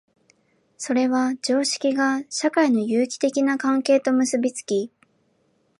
[0.79, 4.91] それは常識が社会の有機的な関係と結び付き、